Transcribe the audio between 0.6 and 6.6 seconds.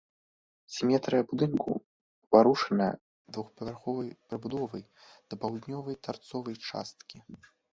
Сіметрыя будынку парушаная двухпавярховай прыбудовай да паўднёвай тарцовай